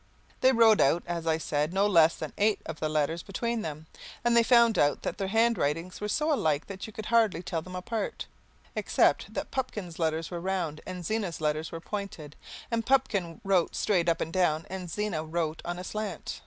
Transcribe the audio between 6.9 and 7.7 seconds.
could hardly tell